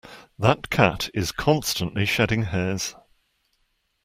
[0.39, 2.95] That cat is constantly shedding hairs.